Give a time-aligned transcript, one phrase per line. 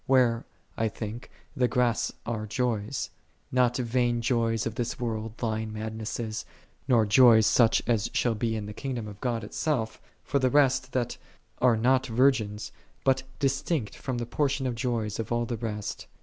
[0.07, 0.47] Where,
[0.77, 3.11] I think, the grass are joys;
[3.51, 6.43] not vain joys of this world, lying madnesses;
[6.87, 10.93] nor joys such as shall be in the kingdom of God itself, for the rest
[10.93, 11.19] that
[11.59, 12.71] are not virgins;
[13.03, 16.07] but distinct from the portion of joys of all the rest.